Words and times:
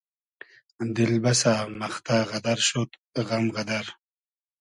دیل 0.95 1.13
بئسۂ 1.23 1.53
مئختۂ 1.79 2.17
غئدئر 2.29 2.59
شود 2.67 2.91
غئم 3.27 3.45
غئدئر 3.55 3.85